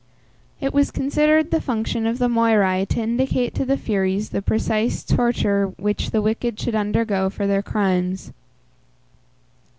[0.59, 5.03] It was considered the function of the Moiræ to indicate to the Furies the precise
[5.03, 8.33] torture which the wicked should undergo for their crimes.